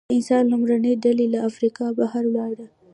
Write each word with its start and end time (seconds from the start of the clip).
د 0.09 0.13
انسان 0.17 0.43
لومړنۍ 0.51 0.93
ډلې 1.03 1.25
له 1.33 1.39
افریقا 1.49 1.87
بهر 1.99 2.23
ولاړې. 2.27 2.67